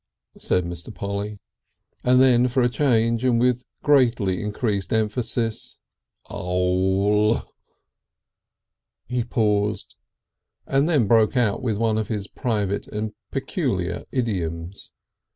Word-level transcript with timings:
said 0.39 0.65
Mr. 0.65 0.91
Polly, 0.91 1.37
and 2.03 2.19
then 2.19 2.47
for 2.47 2.63
a 2.63 2.69
change, 2.69 3.23
and 3.23 3.39
with 3.39 3.63
greatly 3.83 4.41
increased 4.41 4.91
emphasis: 4.91 5.77
"'Ole!" 6.27 7.43
He 9.05 9.23
paused, 9.23 9.95
and 10.65 10.89
then 10.89 11.05
broke 11.05 11.37
out 11.37 11.61
with 11.61 11.77
one 11.77 11.99
of 11.99 12.07
his 12.07 12.27
private 12.27 12.87
and 12.87 13.13
peculiar 13.29 14.03
idioms. 14.11 14.89